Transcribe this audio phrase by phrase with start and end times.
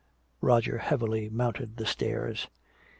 [0.41, 2.47] Roger heavily mounted the stairs.